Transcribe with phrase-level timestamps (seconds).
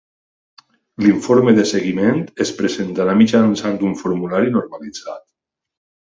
[1.05, 5.21] L'informe de seguiment es presentarà mitjançant un formulari normalitzat.